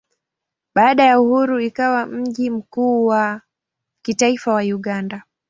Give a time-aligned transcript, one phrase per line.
[0.75, 3.41] Baada ya uhuru ikawa mji mkuu wa
[4.01, 5.23] kitaifa wa Uganda.